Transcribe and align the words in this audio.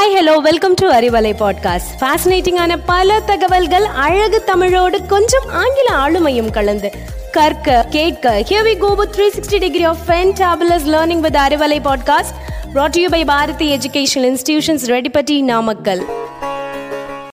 Hi 0.00 0.18
hello 0.18 0.36
welcome 0.36 0.74
to 0.74 0.90
Arivalai 0.92 1.32
podcast 1.34 2.00
ஃபேசினேட்டிங்கான 2.00 2.78
பல 2.86 3.20
தகவல்கள் 3.20 3.84
அழகு 3.84 4.44
தமிழோடு 4.44 5.06
கொஞ்சம் 5.06 5.48
ஆங்கில 5.48 5.94
ஆளுமையும் 5.94 6.50
கலந்து. 6.50 6.92
கற்க 7.32 7.86
கேட்க 7.90 8.44
here 8.48 8.66
we 8.66 8.78
go 8.78 8.94
with 8.94 9.14
360 9.14 9.58
degree 9.58 9.84
of 9.84 9.96
fantabulous 10.06 10.86
learning 10.86 11.20
with 11.20 11.34
Arivalai 11.34 11.92
podcast 11.92 12.34
brought 12.74 12.88
to 12.88 13.02
you 13.02 13.10
by 13.10 13.24
Bharathi 13.24 13.76
educational 13.76 14.36
institutions 14.36 14.86
Reddipatti 14.86 15.42
Namakkal 15.42 16.04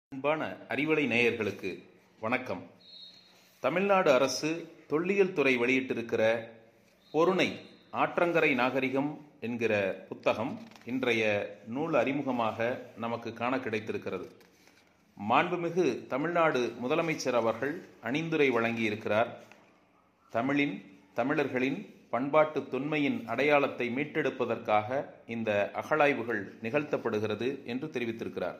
அன்பான 0.09 0.45
அறிவலை 0.45 1.07
நேயர்களுக்கு 1.07 1.83
வணக்கம். 2.19 2.63
தமிழ்நாடு 3.59 4.11
அரசு 4.11 4.71
தொல்லியல் 4.87 5.33
துறை 5.33 5.57
வெளியிட்டிருக்கிற 5.57 6.39
பொருணை 7.11 7.59
ஆற்றங்கரை 7.93 8.53
நாகரிகம் 8.53 9.24
என்கிற 9.41 10.05
புத்தகம் 10.09 10.59
இன்றைய 10.85 11.57
நூல் 11.67 11.93
அறிமுகமாக 11.93 12.79
நமக்கு 12.97 13.33
காண 13.33 13.59
கிடைத்திருக்கிறது. 13.59 14.31
மாண்புமிகு 15.29 16.07
தமிழ்நாடு 16.07 16.73
முதலமைச்சர் 16.83 17.33
அவர்கள் 17.33 17.81
அணிந்துரை 18.03 18.51
வழங்கியிருக்கிறார். 18.51 19.27
தமிழின் 20.29 20.85
தமிழர்களின் 21.13 21.93
பண்பாட்டு 22.09 22.67
தொன்மையின் 22.67 23.27
அடையாளத்தை 23.27 23.89
மீட்டெடுப்பதற்காக 23.89 25.05
இந்த 25.27 25.71
அகழாய்வுகள் 25.73 26.57
நிகழ்த்தப்படுகிறது 26.61 27.65
என்று 27.65 27.87
தெரிவித்திருக்கிறார். 27.87 28.57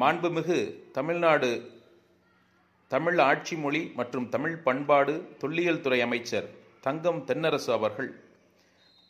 மாண்புமிகு 0.00 0.74
தமிழ்நாடு 0.92 1.80
தமிழ் 2.88 3.18
ஆட்சி 3.18 3.56
மொழி 3.56 3.92
மற்றும் 3.94 4.28
தமிழ் 4.28 4.56
பண்பாடு 4.56 5.36
தொல்லியல் 5.38 5.80
துறை 5.80 6.00
அமைச்சர் 6.00 6.48
தங்கம் 6.80 7.24
தென்னரசு 7.26 7.70
அவர்கள் 7.70 8.21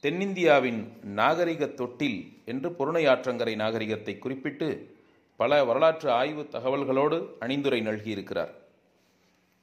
தென்னிந்தியாவின் 0.02 1.04
நாகரிக 1.04 1.66
தொட்டில் 1.66 2.32
என்று 2.44 2.68
புறணையாற்றங்கரை 2.70 3.54
நாகரிகத்தை 3.54 4.18
குறிப்பிட்டு 4.18 4.96
பல 5.36 5.64
வரலாற்று 5.64 6.10
ஆய்வு 6.10 6.42
தகவல்களோடு 6.42 7.18
அணிந்துரை 7.40 7.78
நல்கியிருக்கிறார். 7.82 8.50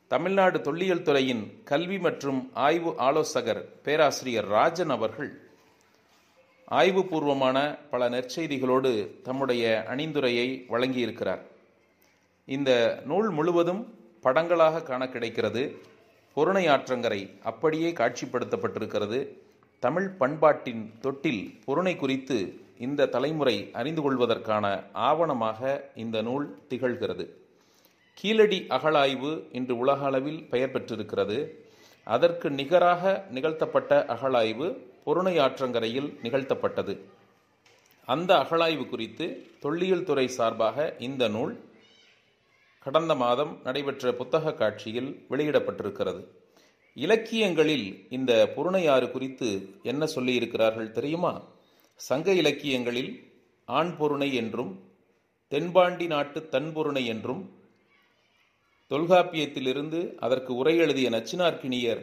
தமிழ்நாடு 0.08 0.62
தொல்லியல் 0.62 1.02
துறையின் 1.02 1.62
கல்வி 1.64 2.00
மற்றும் 2.00 2.50
ஆய்வு 2.54 2.94
ஆலோசகர் 2.98 3.82
பேராசிரியர் 3.82 4.48
ராஜன் 4.48 4.90
அவர்கள் 4.90 5.42
ஆய்வுபூர்வமான 6.72 7.78
பல 7.90 8.10
நற்செய்திகளோடு 8.10 9.22
தம்முடைய 9.22 9.84
அணிந்துரையை 9.90 10.48
வழங்கியிருக்கிறார். 10.70 11.42
இந்த 12.46 13.02
நூல் 13.06 13.30
முழுவதும் 13.30 13.98
படங்களாக 14.24 14.84
காண 14.84 15.10
கிடைக்கிறது. 15.10 15.78
பொருணை 16.34 16.68
ஆற்றங்கரை 16.68 17.22
அப்படியே 17.44 17.92
காட்சிப்படுத்தப்பட்டிருக்கிறது. 17.92 19.48
தமிழ் 19.80 20.08
பண்பாட்டின் 20.10 20.82
தொட்டில் 21.02 21.44
பொருணை 21.66 21.96
குறித்து 21.96 22.38
இந்த 22.78 23.06
தலைமுறை 23.06 23.70
அறிந்து 23.74 24.02
கொள்வதற்கான 24.02 24.66
ஆவணமாக 24.94 25.82
இந்த 25.96 26.22
நூல் 26.22 26.60
திகழ்கிறது. 26.70 27.26
கீழடி 28.14 28.66
அகழாய்வு 28.70 29.32
இன்று 29.52 29.78
உலக 29.78 30.06
அளவில் 30.06 30.42
பெயர் 30.44 30.72
பெற்றிருக்கிறது. 30.72 31.38
அதற்கு 32.04 32.50
நிகராக 32.50 33.26
நிகழ்த்தப்பட்ட 33.30 34.06
அகழாய்வு 34.08 34.68
பொருணை 35.04 35.38
ஆற்றங்கரையில் 35.38 36.10
நிகழ்த்தப்பட்டது. 36.24 36.96
அந்த 38.06 38.34
அகழாய்வு 38.36 38.90
குறித்து 38.90 39.46
தொல்லியல் 39.60 40.04
துறை 40.04 40.28
சார்பாக 40.28 40.96
இந்த 41.00 41.28
நூல் 41.28 41.56
கடந்த 42.80 43.16
மாதம் 43.16 43.60
நடைபெற்ற 43.64 44.12
புத்தக 44.12 44.54
காட்சியில் 44.54 45.26
வெளியிடப்பட்டிருக்கிறது. 45.30 46.22
இலக்கியங்களில் 47.06 47.88
இந்த 48.10 48.32
புறணையாறு 48.56 49.08
குறித்து 49.12 49.50
என்ன 49.84 50.04
சொல்லியிருக்கிறார்கள் 50.16 50.96
தெரியுமா? 50.98 51.34
சங்க 52.00 52.34
இலக்கியங்களில் 52.42 53.12
ஆண் 53.66 53.94
பொருணை 53.98 54.30
என்றும் 54.42 54.72
தென்பாண்டி 55.52 56.08
நாட்டு 56.14 56.40
தன்பொருணை 56.52 57.04
என்றும் 57.06 57.42
தொல்காப்பியத்திலிருந்து 58.92 60.00
அதற்கு 60.26 60.52
உரை 60.56 60.76
எழுதிய 60.78 61.10
நச்சினார்க்கினியர் 61.10 62.02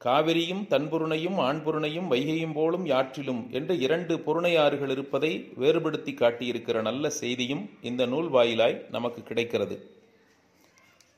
காவிரியும் 0.00 0.62
தன்பொருணையும் 0.72 1.38
ஆண்பொருணையும் 1.48 2.08
வைகையும் 2.14 2.54
போலும் 2.54 2.86
யாற்றிலும் 2.86 3.42
என்று 3.50 3.74
இரண்டு 3.86 4.14
பொருணையாறுகள் 4.26 4.90
இருப்பதை 4.90 5.30
வேறுபடுத்தி 5.54 6.12
காட்டியிருக்கிற 6.14 6.80
நல்ல 6.80 7.10
செய்தியும் 7.20 7.64
இந்த 7.82 8.04
நூல் 8.12 8.30
வாயிலாய் 8.36 8.76
நமக்கு 8.90 9.22
கிடைக்கிறது. 9.22 9.76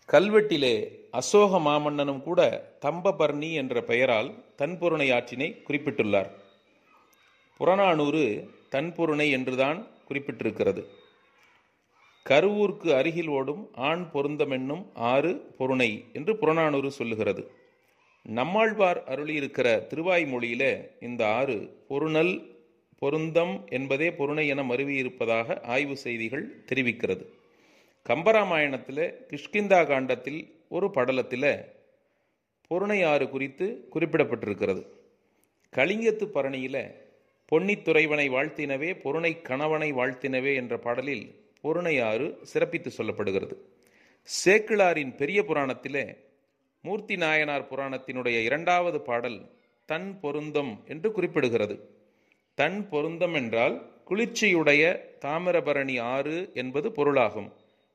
கல்வெட்டிலே 0.09 0.75
அசோக 1.19 1.59
மாமன்னனும் 1.59 2.23
கூட 2.23 2.41
தம்பபர்ணி 2.85 3.53
என்ற 3.53 3.83
பெயரால் 3.83 4.35
தன்பொருணை 4.59 5.09
ஆற்றினை 5.13 5.49
குறிப்பிட்டுள்ளார். 5.69 6.31
புறநானூறு 7.57 8.51
தன்பொருணை 8.71 9.31
என்றுதான் 9.31 9.87
குறிப்பிட்டிருக்கிறது. 10.09 10.83
கருவூருக்கு 12.27 12.89
அருகில் 12.97 13.29
ஓடும் 13.29 13.71
ஆண் 13.75 14.05
பொருந்தமென்னும் 14.15 14.85
ஆறு 14.95 15.33
பொருணை 15.59 16.05
என்று 16.13 16.37
புறநானூறு 16.37 16.91
சொல்லுகிறது. 16.91 17.51
நம்மாழ்வார் 18.23 19.01
அருளியிருக்கிற 19.07 19.69
திருவாய்மொழியில 19.91 20.89
இந்த 21.01 21.23
ஆறு 21.29 21.85
பொருணல் 21.89 22.35
பொருந்தம் 22.99 23.65
என்பதே 23.69 24.13
பொருணை 24.13 24.49
என 24.49 24.63
மருவியிருப்பதாக 24.63 25.63
ஆய்வு 25.65 25.97
செய்திகள் 25.97 26.65
தெரிவிக்கிறது. 26.73 27.25
கம்பராமாயணத்தில் 28.07 29.05
கிஷ்கிந்தா 29.31 29.87
காண்டத்தில் 29.87 30.41
ஒரு 30.69 30.91
படலத்தில் 30.95 31.65
பொருணையாறு 32.71 33.29
குறித்து 33.29 33.89
குறிப்பிடப்பட்டிருக்கிறது. 33.95 34.87
கலிங்கத்து 35.77 36.27
பரணியில் 36.27 36.95
பொன்னித்துறைவனை 37.53 38.31
வாழ்த்தினவே 38.31 39.01
பொருணை 39.01 39.43
கணவனை 39.43 39.93
வாழ்த்தினவே 39.93 40.55
என்ற 40.55 40.79
பாடலில் 40.79 41.45
பொருணையாறு 41.65 42.43
சிறப்பித்து 42.43 42.91
சொல்லப்படுகிறது. 42.99 43.57
சேக்கிழாரின் 44.45 45.17
பெரிய 45.17 45.45
புராணத்தில் 45.45 46.17
மூர்த்தி 46.83 47.17
நாயனார் 47.17 47.69
புராணத்தினுடைய 47.71 48.43
இரண்டாவது 48.43 49.01
பாடல் 49.01 49.51
தன் 49.85 50.21
பொருந்தம் 50.21 50.85
என்று 50.89 51.11
குறிப்பிடுகிறது. 51.11 51.81
தன் 52.55 52.89
பொருந்தம் 52.89 53.35
என்றால் 53.35 53.91
குளிர்ச்சியுடைய 54.09 55.01
தாமிரபரணி 55.21 56.01
ஆறு 56.01 56.51
என்பது 56.55 56.93
பொருளாகும். 56.93 57.53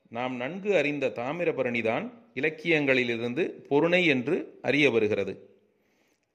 நாம் 0.09 0.35
நன்கு 0.35 0.77
அறிந்த 0.77 1.07
தாமிரபரணிதான் 1.07 2.11
இலக்கியங்களிலிருந்து 2.33 3.43
பொருணை 3.47 4.05
என்று 4.05 4.59
அறிய 4.61 4.89
வருகிறது 4.89 5.49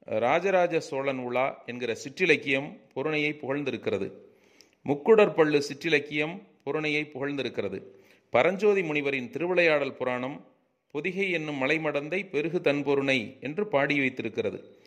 ராஜராஜ 0.07 0.79
சோழன் 0.79 1.17
உலா 1.17 1.63
என்கிற 1.65 1.95
சிற்றிலக்கியம் 2.03 2.77
பொருணையை 2.93 3.31
புகழ்ந்திருக்கிறது. 3.33 4.11
முக்குடற்பள்ளு 4.85 5.61
சிற்றிலக்கியம் 5.69 6.41
பொருணையை 6.63 7.11
புகழ்ந்திருக்கிறது. 7.13 7.83
பரஞ்சோதி 8.29 8.81
முனிவரின் 8.81 9.29
திருவிளையாடல் 9.29 9.93
புராணம் 9.93 10.47
பொதிகை 10.91 11.31
என்னும் 11.31 11.61
மலைமடந்தை 11.61 12.29
பெருகு 12.29 12.59
தன்பொருணை 12.59 13.37
என்று 13.39 13.67
பாடி 13.67 13.99
வைத்திருக்கிறது. 13.99 14.77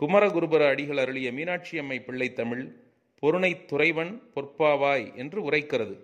குமரகுருபர 0.00 0.68
அடிகள் 0.68 0.96
அருளிய 0.96 1.32
மீனாட்சி 1.32 1.78
அம்மை 1.78 2.00
பிள்ளை 2.00 2.32
தமிழ் 2.32 2.76
பொருணை 3.18 3.56
துறைவன் 3.66 4.22
பொற்பாவாய் 4.34 5.14
என்று 5.14 5.50
உரைக்கிறது. 5.50 5.94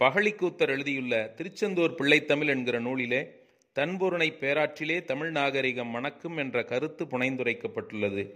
பகழிக்கூத்தர் 0.00 0.68
எழுதியுள்ள 0.68 1.34
திருச்செந்தூர் 1.36 1.90
பிள்ளைத்தமிழ் 1.90 2.48
என்கிற 2.48 2.78
நூலிலே 2.78 3.40
தன்பொருணை 3.76 4.32
பேராற்றிலே 4.40 5.04
தமிழ் 5.04 5.30
நாகரிகம் 5.30 5.88
மணக்கும் 5.88 6.36
என்ற 6.36 6.64
கருத்து 6.64 7.04
புனைந்துரைக்கப்பட்டுள்ளது. 7.04 8.30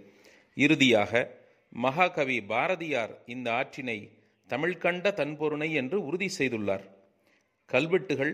இறுதியாக 0.54 1.30
மகாகவி 1.68 2.42
பாரதியார் 2.42 3.18
இந்த 3.26 3.50
ஆற்றினை 3.50 4.08
தமிழ் 4.46 4.76
கண்ட 4.76 5.10
தன்பொருணை 5.10 5.72
என்று 5.72 6.04
உறுதி 6.06 6.28
செய்துள்ளார். 6.38 6.84
கல்வெட்டுகள் 7.66 8.32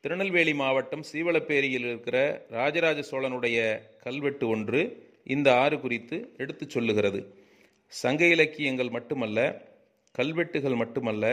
திருநெல்வேலி 0.00 0.54
மாவட்டம் 0.54 1.04
சீவலப்பேரியில் 1.12 1.86
இருக்கிற 1.88 2.46
ராஜராஜ 2.50 3.00
சோழனுடைய 3.10 3.58
கல்வெட்டு 4.02 4.48
ஒன்று 4.48 4.80
இந்த 5.24 5.48
ஆறு 5.54 5.80
குறித்து 5.80 6.34
எடுத்துச் 6.36 6.70
சொல்லுகிறது. 6.70 7.20
சங்க 7.86 8.24
இலக்கியங்கள் 8.26 8.88
மட்டுமல்ல 8.88 9.38
கல்வெட்டுகள் 10.12 10.74
மட்டுமல்ல 10.74 11.24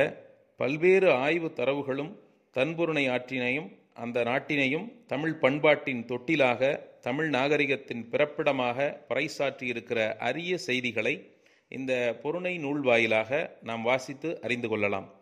பல்வேறு 0.56 1.12
ஆய்வு 1.12 1.51
தரவுகளும் 1.56 2.12
தன்பொருணை 2.56 3.06
ஆற்றினையும் 3.09 3.69
அந்த 3.93 4.23
நாட்டினையும் 4.23 4.91
தமிழ் 5.07 5.33
பண்பாட்டின் 5.33 6.05
தொட்டிலாக 6.05 6.79
தமிழ் 7.01 7.29
நாகரிகத்தின் 7.29 8.09
பிறப்பிடமாக 8.09 9.05
பறைசாற்றியிருக்கிற 9.09 10.15
அரிய 10.15 10.57
செய்திகளை 10.57 11.31
இந்த 11.69 12.19
பொருணை 12.21 12.57
நூல் 12.57 12.81
வாயிலாக 12.81 13.57
நாம் 13.63 13.81
வாசித்து 13.81 14.41
அறிந்து 14.41 14.67
கொள்ளலாம். 14.67 15.13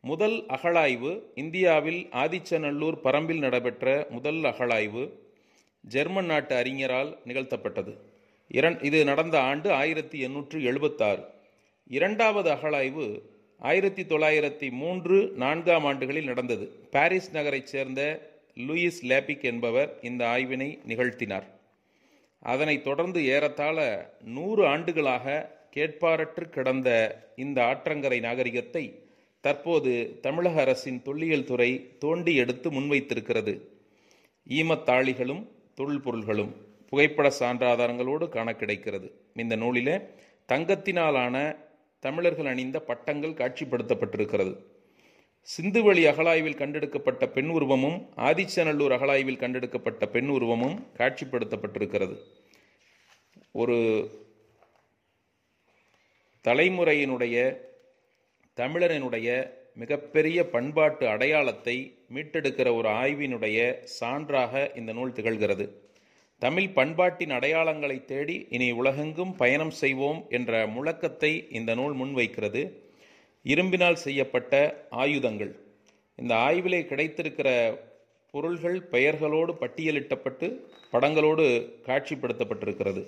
முதல் 0.00 0.46
அகழாய்வு 0.46 1.22
இந்தியாவில் 1.34 2.08
ஆதிச்சநல்லூர் 2.12 2.98
பரம்பில் 3.04 3.38
நடைபெற்ற 3.38 4.06
முதல் 4.10 4.42
அகழாய்வு 4.44 5.24
ஜெர்மன் 5.80 6.24
நாட்டு 6.24 6.56
அறிஞரால் 6.56 7.18
நிகழ்த்தப்பட்டது. 7.26 7.96
இரண் 8.48 8.80
இது 8.80 9.04
நடந்த 9.04 9.40
ஆண்டு 9.40 9.72
ஆயிரத்தி 9.72 10.20
எண்ணூற்று 10.20 10.62
எழுபத்தாறு. 10.62 11.24
இரண்டாவது 11.86 12.50
அகழாய்வு 12.50 13.34
ஆயிரத்தி 13.58 14.02
தொள்ளாயிரத்தி 14.02 14.70
மூன்று 14.70 15.32
நான்காம் 15.36 15.84
ஆண்டுகளில் 15.84 16.24
நடந்தது. 16.24 16.70
பாரிஸ் 16.90 17.30
நகரைச் 17.32 17.66
சேர்ந்த 17.66 18.30
லூயிஸ் 18.54 19.02
லேபிக் 19.02 19.42
என்பவர் 19.42 19.98
இந்த 20.02 20.26
ஆய்வினை 20.26 20.78
நிகழ்த்தினார். 20.88 21.42
அதனைத் 22.38 22.84
தொடர்ந்து 22.84 23.26
ஏறத்தாழ 23.26 24.10
நூறு 24.24 24.66
ஆண்டுகளாக 24.66 25.54
கேட்பாரற்று 25.76 26.48
கிடந்த 26.48 26.88
இந்த 27.36 27.62
ஆற்றங்கரை 27.62 28.20
நாகரிகத்தை 28.20 29.02
தற்போது 29.40 30.18
தமிழக 30.20 30.60
அரசின் 30.60 31.02
தொல்லியல் 31.02 31.44
துறை 31.44 31.98
தோண்டி 31.98 32.34
எடுத்து 32.34 32.70
முன்வைத்திருக்கிறது. 32.70 33.60
ஈமத்தாளிகளும் 34.48 35.46
தொல்பொருள்களும் 35.76 36.52
புகைப்பட 36.88 37.32
சான்றாதாரங்களோடு 37.38 38.28
காண 38.28 38.54
கிடைக்கிறது. 38.54 39.20
இந்த 39.34 39.56
நூலிலே 39.56 40.02
தங்கத்தினாலான 40.52 41.56
தமிழர்கள் 42.06 42.50
அணிந்த 42.52 42.78
பட்டங்கள் 42.90 43.38
காட்சிப்படுத்தப்பட்டிருக்கிறது. 43.40 44.54
சிந்துவெளி 45.48 46.02
அகழாய்வில் 46.10 46.60
கண்டெடுக்கப்பட்ட 46.60 47.24
பெண் 47.36 47.50
உருவமும் 47.56 47.98
ஆதிச்சநல்லூர் 48.28 48.94
அகழாய்வில் 48.96 49.42
கண்டெடுக்கப்பட்ட 49.42 50.06
பெண் 50.14 50.30
உருவமும் 50.36 50.76
காட்சிப்படுத்தப்பட்டிருக்கிறது. 50.98 52.16
ஒரு 53.62 53.76
தலைமுறையினுடைய 56.48 57.36
தமிழரினுடைய 58.56 59.28
மிகப்பெரிய 59.74 60.38
பண்பாட்டு 60.52 61.04
அடையாளத்தை 61.14 61.74
மீட்டெடுக்கிற 62.14 62.68
ஒரு 62.76 62.88
ஆய்வினுடைய 63.02 63.58
சான்றாக 64.00 64.62
இந்த 64.76 64.92
நூல் 64.92 65.16
திகழ்கிறது. 65.18 65.66
தமிழ் 66.38 66.68
பண்பாட்டின் 66.68 67.30
அடையாளங்களை 67.30 68.04
தேடி 68.04 68.46
இனி 68.50 68.72
உலகெங்கும் 68.72 69.36
பயணம் 69.36 69.70
செய்வோம் 69.70 70.26
என்ற 70.28 70.66
முழக்கத்தை 70.66 71.30
இந்த 71.50 71.74
நூல் 71.74 71.94
முன்வைக்கிறது. 71.96 72.62
இரும்பினால் 73.44 73.92
செய்யப்பட்ட 73.92 74.52
ஆயுதங்கள். 74.90 75.52
இந்த 76.16 76.34
ஆய்விலே 76.34 76.80
கிடைத்திருக்கிற 76.84 77.48
பொருள்கள் 78.30 78.88
பெயர்களோடு 78.90 79.52
பட்டியலிட்டப்பட்டு 79.60 80.48
படங்களோடு 80.92 81.46
காட்சிப்படுத்தப்பட்டிருக்கிறது. 81.86 83.04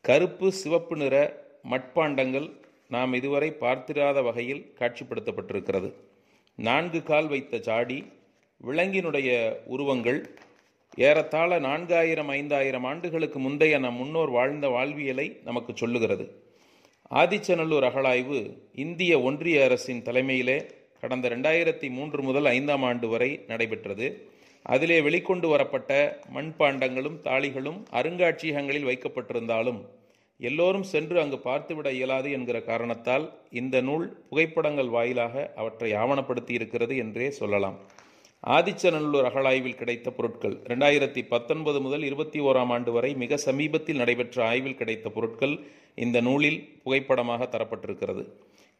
கருப்பு 0.00 0.52
சிவப்பு 0.52 0.96
நிற 0.96 1.16
மட்பாண்டங்கள் 1.70 2.48
நாம் 2.88 3.12
இதுவரை 3.12 3.50
பார்த்திராத 3.52 4.22
வகையில் 4.22 4.74
காட்சிப்படுத்தப்பட்டிருக்கிறது. 4.78 5.92
நான்கு 6.56 7.02
கால் 7.02 7.28
வைத்த 7.28 7.58
ஜாடி 7.58 8.04
விலங்கினுடைய 8.66 9.56
உருவங்கள் 9.66 10.20
ஏறத்தாழ 10.96 11.60
நான்காயிரம் 11.60 12.26
ஐந்தாயிரம் 12.26 12.84
ஆண்டுகளுக்கு 12.84 13.38
முந்தைய 13.38 13.78
நம் 13.78 13.94
முன்னோர் 13.94 14.30
வாழ்ந்த 14.30 14.68
வாழ்வியலை 14.68 15.40
நமக்கு 15.44 15.76
சொல்லுகிறது. 15.76 16.24
ஆதிச்சநல்லூர் 17.10 17.86
அகழாய்வு 17.88 18.58
இந்திய 18.74 19.20
ஒன்றிய 19.20 19.64
அரசின் 19.64 20.02
தலைமையிலே 20.02 20.70
கடந்த 21.00 21.28
ரெண்டாயிரத்தி 21.28 21.90
மூன்று 21.90 22.22
முதல் 22.22 22.44
ஐந்தாம் 22.44 22.82
ஆண்டு 22.82 23.08
வரை 23.08 23.40
நடைபெற்றது. 23.46 24.28
அதிலே 24.62 25.00
வெளிக்கொண்டு 25.00 25.48
வரப்பட்ட 25.48 26.20
மண்பாண்டங்களும் 26.34 27.18
தாளிகளும் 27.24 27.82
அருங்காட்சியகங்களில் 27.92 28.86
வைக்கப்பட்டிருந்தாலும் 28.86 29.80
எல்லோரும் 30.36 30.82
சென்று 30.82 31.20
அங்கு 31.20 31.40
பார்த்துவிட 31.44 31.90
இயலாது 31.92 32.30
என்கிற 32.30 32.60
காரணத்தால் 32.60 33.32
இந்த 33.50 33.80
நூல் 33.80 34.26
புகைப்படங்கள் 34.28 34.88
வாயிலாக 34.88 35.52
அவற்றை 35.56 35.92
ஆவணப்படுத்தி 35.92 36.50
இருக்கிறது 36.50 36.96
என்றே 36.96 37.30
சொல்லலாம். 37.30 37.80
ஆதிச்சநல்லூர் 38.52 39.26
அகழாய்வில் 39.28 39.78
கிடைத்த 39.80 40.08
பொருட்கள். 40.10 40.54
ரெண்டாயிரத்தி 40.70 41.20
பத்தொன்பது 41.28 41.80
முதல் 41.80 42.02
இருபத்தி 42.02 42.38
ஓராம் 42.40 42.72
ஆண்டு 42.74 42.92
வரை 42.92 43.10
மிக 43.22 43.36
சமீபத்தில் 43.36 43.96
நடைபெற்ற 43.96 44.44
ஆய்வில் 44.44 44.76
கிடைத்த 44.80 45.08
பொருட்கள் 45.08 45.54
இந்த 46.04 46.20
நூலில் 46.20 46.58
புகைப்படமாக 46.82 47.48
தரப்பட்டிருக்கிறது. 47.54 48.22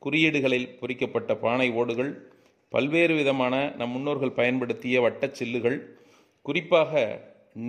குறியீடுகளில் 0.02 0.68
பொறிக்கப்பட்ட 0.80 1.36
பானை 1.44 1.68
ஓடுகள் 1.70 2.12
பல்வேறு 2.68 3.14
விதமான 3.14 3.54
நம் 3.78 3.90
முன்னோர்கள் 3.90 4.36
பயன்படுத்திய 4.40 5.00
வட்டச் 5.06 5.38
சில்லுகள் 5.40 5.78
குறிப்பாக 6.42 6.92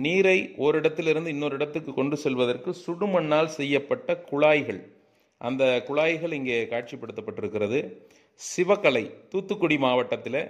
நீரை 0.04 0.38
ஓரிடத்திலிருந்து 0.66 1.32
இன்னொரு 1.34 1.54
இடத்துக்கு 1.54 1.94
கொண்டு 1.94 2.16
செல்வதற்கு 2.16 2.70
சுடுமண்ணால் 2.84 3.50
செய்யப்பட்ட 3.58 4.18
குழாய்கள். 4.30 4.82
அந்த 5.40 5.82
குழாய்கள் 5.88 6.32
இங்கே 6.32 6.60
காட்சிப்படுத்தப்பட்டிருக்கிறது. 6.64 7.80
சிவகலை 8.40 9.04
தூத்துக்குடி 9.28 9.78
மாவட்டத்தில் 9.78 10.40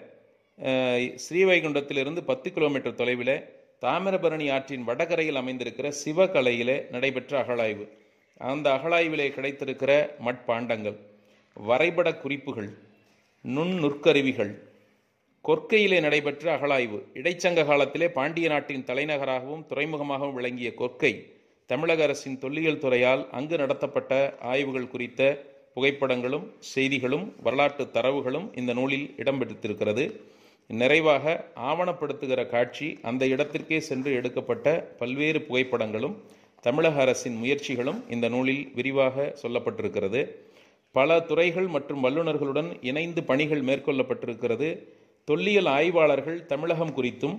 ஸ்ரீவைகுண்டத்திலிருந்து 1.25 2.20
பத்து 2.25 2.49
கிலோமீட்டர் 2.53 2.99
தொலைவில் 3.00 3.37
தாமிரபரணி 3.82 4.47
ஆற்றின் 4.55 4.85
வடகரையில் 4.88 5.41
அமைந்திருக்கிற 5.41 5.87
சிவகலையிலே 6.03 6.76
நடைபெற்ற 6.94 7.32
அகழாய்வு. 7.43 7.85
அந்த 8.41 8.67
அகழாய்விலே 8.76 9.26
கிடைத்திருக்கிற 9.35 9.93
மட்பாண்டங்கள் 10.26 10.97
வரைபட 11.56 12.08
குறிப்புகள் 12.23 12.70
நுண் 13.44 13.75
நுற்கருவிகள் 13.82 14.53
கொற்கையிலே 15.44 15.99
நடைபெற்ற 16.06 16.47
அகழாய்வு. 16.56 16.99
இடைச்சங்க 17.20 17.64
காலத்திலே 17.67 18.06
பாண்டிய 18.17 18.47
நாட்டின் 18.52 18.87
தலைநகராகவும் 18.91 19.67
துறைமுகமாகவும் 19.70 20.38
விளங்கிய 20.38 20.70
கொற்கை 20.81 21.12
தமிழக 21.70 22.02
அரசின் 22.06 22.38
தொல்லியல் 22.38 22.82
துறையால் 22.85 23.23
அங்கு 23.38 23.56
நடத்தப்பட்ட 23.56 24.12
ஆய்வுகள் 24.52 24.93
குறித்த 24.94 25.20
புகைப்படங்களும் 25.75 26.47
செய்திகளும் 26.75 27.26
வரலாற்று 27.47 27.85
தரவுகளும் 27.97 28.49
இந்த 28.61 28.73
நூலில் 28.73 29.09
இடம்பெற்றிருக்கிறது 29.23 30.05
நிறைவாக 30.70 31.50
ஆவணப்படுத்துகிற 31.56 32.46
காட்சி 32.46 32.98
அந்த 33.02 33.26
இடத்திற்கே 33.26 33.80
சென்று 33.80 34.12
எடுக்கப்பட்ட 34.12 34.94
பல்வேறு 34.98 35.40
புகைப்படங்களும் 35.48 36.16
தமிழக 36.60 37.00
அரசின் 37.00 37.36
முயற்சிகளும் 37.42 38.00
இந்த 38.10 38.28
நூலில் 38.28 38.70
விரிவாக 38.74 39.34
சொல்லப்பட்டிருக்கிறது. 39.42 40.20
பல 40.92 41.20
துறைகள் 41.20 41.66
மற்றும் 41.66 42.04
வல்லுநர்களுடன் 42.04 42.70
இணைந்து 42.80 43.22
பணிகள் 43.24 43.62
மேற்கொள்ளப்பட்டிருக்கிறது. 43.62 44.68
தொல்லியல் 45.24 45.66
ஆய்வாளர்கள் 45.66 46.46
தமிழகம் 46.46 46.94
குறித்தும் 46.96 47.36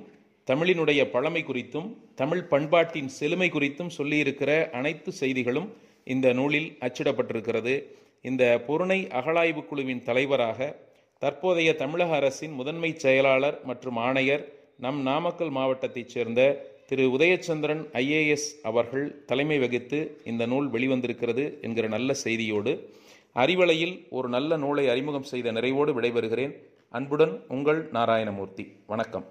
தமிழினுடைய 0.47 1.01
பழமை 1.05 1.43
குறித்தும் 1.43 1.87
தமிழ் 2.15 2.43
பண்பாட்டின் 2.43 3.07
செழுமை 3.07 3.49
குறித்தும் 3.51 3.93
சொல்லியிருக்கிற 3.97 4.69
அனைத்து 4.69 5.11
செய்திகளும் 5.11 5.69
இந்த 6.03 6.33
நூலில் 6.33 6.77
அச்சிடப்பட்டிருக்கிறது. 6.79 7.83
இந்த 8.21 8.43
பொருணை 8.67 9.07
அகழாய்வு 9.07 9.65
குழுவின் 9.65 10.03
தலைவராக 10.03 10.85
தற்போதைய 11.19 11.75
தமிழக 11.75 12.15
அரசின் 12.15 12.51
முதன்மை 12.51 12.93
செயலாளர் 12.97 13.59
மற்றும் 13.63 13.95
ஆணையர் 13.95 14.53
நம் 14.77 15.01
நாமக்கல் 15.01 15.49
மாவட்டத்தைச் 15.49 16.09
சேர்ந்த 16.09 16.65
திரு. 16.85 17.05
உதயச்சந்திரன் 17.09 17.81
ஐஏஎஸ் 17.93 18.47
அவர்கள் 18.63 19.25
தலைமை 19.25 19.59
வகித்து 19.59 20.21
இந்த 20.25 20.45
நூல் 20.45 20.71
வெளிவந்திருக்கிறது 20.71 21.61
என்கிற 21.61 21.87
நல்ல 21.87 22.13
செய்தியோடு 22.13 22.93
அறிவலையில் 23.35 24.07
ஒரு 24.09 24.29
நல்ல 24.29 24.57
நூலை 24.57 24.89
அறிமுகம் 24.89 25.23
செய்த 25.23 25.51
நிறைவோடு 25.51 25.93
விடைபெறுகிறேன். 25.93 26.53
அன்புடன் 26.89 27.43
உங்கள் 27.47 27.89
நாராயணமூர்த்தி. 27.91 28.71
வணக்கம். 28.87 29.25